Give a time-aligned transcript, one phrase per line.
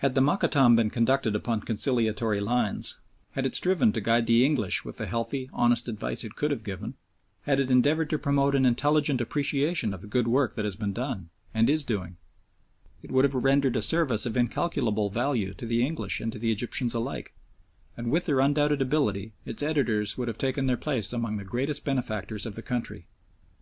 [0.00, 2.98] Had the Mokattam been conducted upon conciliatory lines,
[3.30, 6.62] had it striven to guide the English with the healthy, honest advice it could have
[6.62, 6.96] given,
[7.44, 10.92] had it endeavoured to promote an intelligent appreciation of the good work that has been
[10.92, 12.18] done and is doing,
[13.02, 16.52] it would have rendered a service of incalculable value to the English and to the
[16.52, 17.32] Egyptians alike,
[17.96, 21.86] and with their undoubted ability its editors would have taken their place among the greatest
[21.86, 23.06] benefactors of the country.